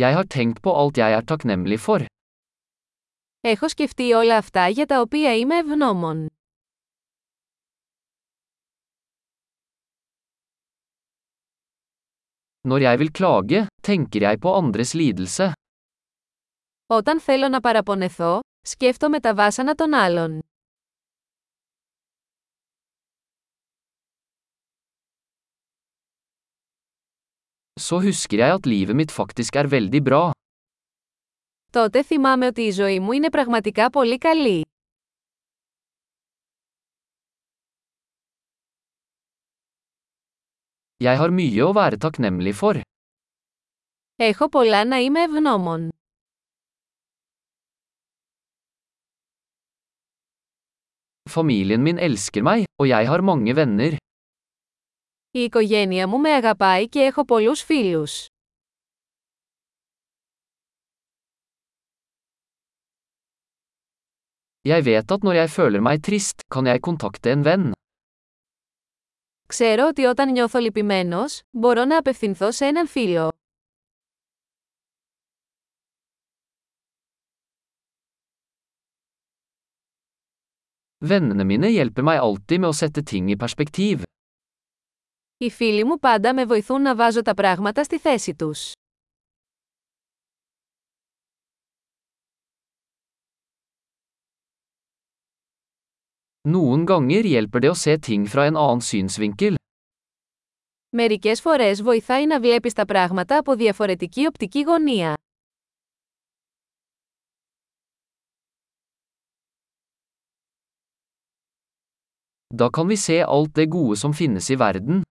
Jeg 0.00 0.14
har 0.14 0.26
tenkt 0.28 0.58
på 0.62 0.72
alt 0.80 0.98
jeg 1.00 1.12
er 1.12 1.24
takknemlig 1.24 1.80
for. 1.80 2.04
Έχω 3.40 3.68
σκεφτεί 3.68 4.12
όλα 4.12 4.36
αυτά 4.36 4.68
για 4.68 4.86
τα 4.86 5.00
οποία 5.00 5.36
είμαι 5.36 5.56
ευγνώμων. 5.58 6.26
Når 12.68 12.78
jeg 12.78 12.98
vil 12.98 13.10
klage, 13.12 13.66
tenker 13.82 14.20
jeg 14.20 14.38
på 14.40 14.54
andres 14.54 14.94
lidelse. 14.94 15.52
Όταν 16.86 17.20
θέλω 17.20 17.48
να 17.48 17.60
παραπονεθώ, 17.60 18.40
σκέφτομαι 18.66 19.20
τα 19.20 19.34
βάσανα 19.34 19.74
των 19.74 19.94
άλλων. 19.94 20.40
Så 27.79 27.99
husker 28.03 28.37
jeg 28.37 28.51
at 28.53 28.65
livet 28.65 28.95
mitt 28.95 29.11
faktisk 29.11 29.55
er 29.55 29.67
veldig 29.67 30.01
bra. 30.03 30.31
Τότε 31.71 32.03
θυμάμαι 32.03 32.45
ότι 32.45 32.61
η 32.61 32.71
ζωή 32.71 32.99
μου 32.99 33.11
είναι 33.11 33.29
πραγματικά 33.29 33.89
πολύ 33.89 34.17
καλή. 34.17 34.65
Jeg 41.03 41.17
har 41.17 41.31
mye 41.33 41.63
å 41.65 41.73
være 41.73 41.97
takknemlig 41.97 42.53
for. 42.55 42.81
Έχω 44.15 44.49
πολλά 44.49 44.85
να 44.85 44.97
είμαι 44.97 45.21
ευγνώμων. 45.21 45.89
Familien 51.29 51.81
min 51.83 51.97
elsker 51.97 52.43
meg, 52.43 52.65
og 52.81 52.87
jeg 52.87 53.07
har 53.07 53.21
mange 53.21 53.55
venner. 53.55 53.97
Η 55.36 55.42
οικογένεια 55.42 56.08
μου 56.08 56.18
με 56.18 56.30
αγαπάει 56.30 56.88
και 56.88 57.00
έχω 57.00 57.24
πολλούς 57.24 57.62
φίλους. 57.62 58.26
Jeg 64.68 64.84
vet 64.84 65.10
at 65.10 65.22
når 65.22 65.32
jeg 65.32 65.50
føler 65.50 65.80
meg 65.80 66.00
trist, 66.06 66.38
kan 66.54 66.66
jeg 66.66 66.80
kontakte 66.80 67.30
en 67.30 67.44
venn. 67.44 67.72
Ξέρω 69.46 69.86
ότι 69.86 70.04
όταν 70.04 70.32
νιώθω 70.32 70.58
λυπημένος, 70.58 71.42
μπορώ 71.50 71.84
να 71.84 71.98
απευθυνθώ 71.98 72.52
σε 72.52 72.66
έναν 72.66 72.86
φίλο. 72.86 73.32
Vennene 81.08 81.44
mine 81.44 81.68
hjelper 81.76 82.02
meg 82.02 82.18
alltid 82.18 82.60
med 82.60 82.68
å 82.68 82.78
sette 82.82 83.02
ting 83.02 83.30
i 83.30 83.36
perspektiv. 83.36 84.15
Οι 85.38 85.50
φίλοι 85.50 85.84
μου 85.84 85.98
πάντα 85.98 86.34
με 86.34 86.44
βοηθούν 86.44 86.82
να 86.82 86.96
βάζω 86.96 87.22
τα 87.22 87.34
πράγματα 87.34 87.84
στη 87.84 87.98
θέση 87.98 88.34
τους. 88.34 88.72
Noen 96.48 96.84
ganger 96.90 97.24
hjelper 97.32 97.60
det 97.62 97.70
å 97.70 97.74
se 97.74 97.94
ting 98.06 98.24
fra 98.32 98.46
en 98.46 98.56
annen 98.56 98.80
synsvinkel. 98.80 99.54
Μερικές 100.88 101.40
φορές 101.40 101.82
βοηθάει 101.82 102.26
να 102.26 102.40
βλέπεις 102.40 102.72
τα 102.72 102.84
πράγματα 102.84 103.38
από 103.38 103.54
διαφορετική 103.54 104.26
οπτική 104.26 104.60
γωνία. 104.62 105.14
Da 112.56 112.68
kan 112.70 112.86
vi 112.88 112.96
se 112.96 113.22
alt 113.22 113.54
det 113.54 113.68
gode 113.68 113.96
som 113.96 114.12
finnes 114.12 114.50
i 114.50 114.56
verden. 114.56 115.02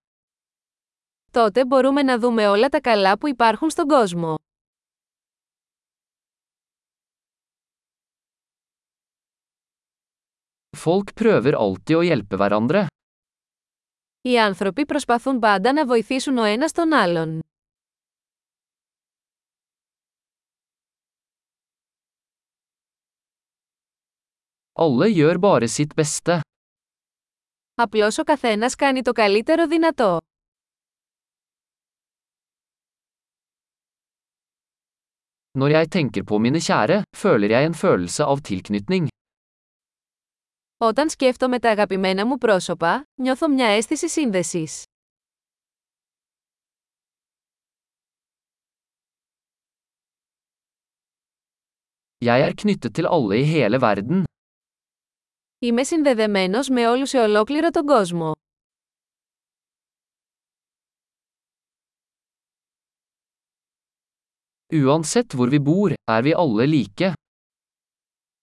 Τότε 1.35 1.65
μπορούμε 1.65 2.03
να 2.03 2.19
δούμε 2.19 2.47
όλα 2.47 2.69
τα 2.69 2.81
καλά 2.81 3.17
που 3.17 3.27
υπάρχουν 3.27 3.69
στον 3.69 3.87
κόσμο. 3.87 4.35
Folk 10.83 11.13
prøver 11.21 11.53
alltid 11.63 11.95
å 11.95 12.03
hjelpe 12.03 12.35
hverandre. 12.39 12.85
Οι 14.21 14.39
άνθρωποι 14.39 14.85
προσπαθούν 14.85 15.39
πάντα 15.39 15.73
να 15.73 15.85
βοηθήσουν 15.85 16.37
ο 16.37 16.43
ένας 16.43 16.71
τον 16.71 16.93
άλλον. 16.93 17.39
Alle 24.73 25.07
gjør 25.17 25.37
bare 25.39 25.67
sitt 25.67 25.93
beste. 26.01 26.39
Απλώς 27.75 28.17
ο 28.17 28.23
καθένας 28.23 28.75
κάνει 28.75 29.01
το 29.01 29.11
καλύτερο 29.11 29.67
δυνατό. 29.67 30.17
Når 35.55 35.67
jeg 35.67 35.91
tenker 35.91 36.23
på 36.29 36.37
mine 36.43 36.59
kjære, 36.59 37.03
føler 37.15 37.49
jeg 37.55 37.65
en 37.65 37.73
følelse 37.73 38.23
av 38.23 38.41
tilknytning. 38.41 39.07
Όταν 40.77 41.09
σκέφτομαι 41.09 41.59
τα 41.59 41.69
αγαπημένα 41.69 42.25
μου 42.25 42.37
πρόσωπα, 42.37 43.03
νιώθω 43.21 43.47
μια 43.47 43.67
αίσθηση 43.67 44.09
σύνδεσης. 44.09 44.83
Jeg 52.25 52.41
er 52.47 52.53
knyttet 52.61 52.93
til 52.95 53.05
alle 53.07 53.39
i 53.39 53.43
hele 53.43 53.77
verden. 53.81 54.23
Είμαι 55.59 55.83
συνδεδεμένος 55.83 56.69
με 56.69 56.87
όλους 56.87 57.09
σε 57.09 57.19
ολόκληρο 57.19 57.69
τον 57.69 57.85
κόσμο. 57.85 58.31
Uansett 64.72 65.34
hvor 65.34 65.48
vi 65.50 65.58
bor, 65.58 65.90
er 66.10 66.22
vi 66.22 66.32
alle 66.34 66.66
like. 66.66 67.12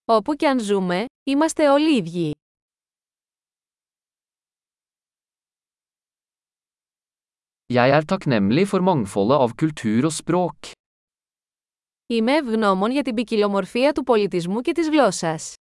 Όπου 0.06 0.34
και 0.34 0.48
αν 0.48 0.60
ζούμε, 0.60 1.06
είμαστε 1.24 1.70
όλοι 1.70 1.98
ίδιοι. 1.98 2.32
Jeg 7.74 7.90
er 7.90 8.06
takknemlig 8.12 8.64
for 8.72 8.80
mangfoldet 8.90 9.38
av 9.44 9.54
kultur 9.62 10.06
og 10.10 10.14
språk. 10.14 10.72
Είμαι 12.10 12.36
ευγνώμων 12.36 12.92
για 12.92 13.04
την 13.04 13.16
ποικιλομορφία 13.16 13.92
του 13.94 14.04
πολιτισμού 14.04 14.62
και 14.62 14.72
της 14.72 14.90
γλώσσας. 14.90 15.54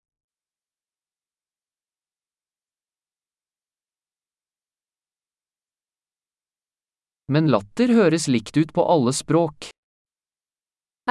Men 7.33 7.49
latter 7.49 7.89
høres 7.99 8.27
likt 8.27 8.57
ut 8.61 8.71
på 8.73 8.81
alle 8.93 9.13
språk. 9.13 9.55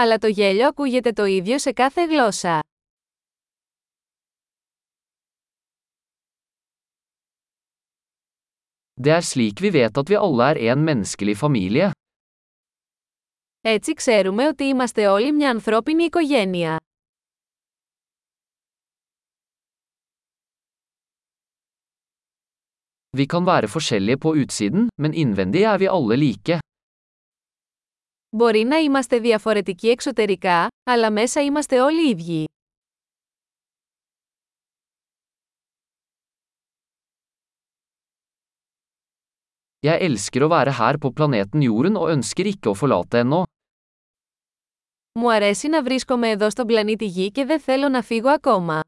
Αλλά 0.01 0.17
το 0.17 0.27
γέλιο 0.27 0.67
ακούγεται 0.67 1.11
το 1.11 1.25
ίδιο 1.25 1.59
σε 1.59 1.71
κάθε 1.71 2.05
γλώσσα. 2.05 2.59
Det 9.03 9.11
er 9.11 9.21
slik 9.21 9.59
vi 9.59 9.69
vet 9.69 9.97
at 9.97 10.09
vi 10.09 10.15
alle 10.15 10.43
er 10.43 10.71
en 10.71 10.83
menneskelig 10.83 11.37
familie. 11.37 11.91
Έτσι 13.61 13.93
ξέρουμε 13.93 14.47
ότι 14.47 14.63
είμαστε 14.63 15.07
όλοι 15.07 15.31
μια 15.31 15.49
ανθρώπινη 15.49 16.03
οικογένεια. 16.03 16.77
Vi 23.17 23.25
kan 23.25 23.45
være 23.45 23.67
forskjellige 23.67 24.17
på 24.17 24.29
utsiden, 24.35 24.89
men 24.97 25.13
innvendig 25.13 25.61
er 25.63 25.77
vi 25.77 25.87
alle 25.87 26.15
like. 26.15 26.68
Μπορεί 28.31 28.63
να 28.63 28.77
είμαστε 28.77 29.19
διαφορετικοί 29.19 29.89
εξωτερικά, 29.89 30.67
αλλά 30.83 31.11
μέσα 31.11 31.43
είμαστε 31.43 31.81
όλοι 31.81 32.09
ίδιοι. 32.09 32.47
Jeg 39.79 40.01
elsker 40.07 40.43
å 40.43 40.49
være 40.51 40.71
her 40.75 40.97
på 40.99 41.11
planeten 41.17 41.61
Jorden 41.63 41.95
og 41.95 42.09
ønsker 42.11 42.45
ikke 42.51 42.73
å 42.73 42.75
forlate 42.75 43.21
ennå. 43.23 43.43
Μου 45.19 45.31
αρέσει 45.31 45.67
να 45.69 45.83
βρίσκομαι 45.83 46.29
εδώ 46.29 46.49
στον 46.49 46.67
πλανήτη 46.67 47.05
Γη 47.05 47.31
και 47.31 47.45
δεν 47.45 47.59
θέλω 47.59 47.89
να 47.89 48.01
φύγω 48.01 48.29
ακόμα. 48.29 48.81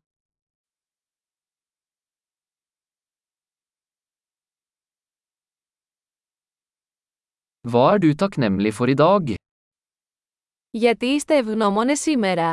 Hva 7.71 7.95
er 7.95 7.99
du 7.99 8.15
takknemlig 8.15 8.73
for 8.75 8.89
i 8.89 8.95
dag? 8.95 9.35
Γιατί 10.71 11.07
είστε 11.07 11.37
ευγνώμονες 11.37 12.01
σήμερα. 12.01 12.53